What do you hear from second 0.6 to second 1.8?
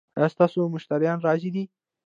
مشتریان راضي دي؟